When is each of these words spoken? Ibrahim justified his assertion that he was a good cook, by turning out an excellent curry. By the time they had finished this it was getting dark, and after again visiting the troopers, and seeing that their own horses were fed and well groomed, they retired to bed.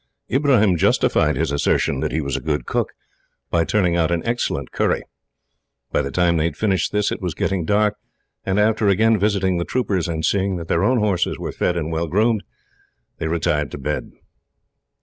Ibrahim 0.31 0.77
justified 0.77 1.35
his 1.35 1.51
assertion 1.51 1.99
that 1.99 2.11
he 2.11 2.21
was 2.21 2.35
a 2.35 2.39
good 2.41 2.65
cook, 2.65 2.93
by 3.51 3.63
turning 3.63 3.95
out 3.95 4.09
an 4.09 4.23
excellent 4.25 4.71
curry. 4.71 5.03
By 5.91 6.01
the 6.01 6.09
time 6.09 6.37
they 6.37 6.45
had 6.45 6.57
finished 6.57 6.91
this 6.91 7.11
it 7.11 7.21
was 7.21 7.35
getting 7.35 7.65
dark, 7.65 7.97
and 8.43 8.59
after 8.59 8.87
again 8.87 9.19
visiting 9.19 9.57
the 9.59 9.63
troopers, 9.63 10.07
and 10.07 10.25
seeing 10.25 10.55
that 10.57 10.69
their 10.69 10.83
own 10.83 10.97
horses 10.97 11.37
were 11.37 11.51
fed 11.51 11.77
and 11.77 11.91
well 11.91 12.07
groomed, 12.07 12.43
they 13.19 13.27
retired 13.27 13.69
to 13.73 13.77
bed. 13.77 14.13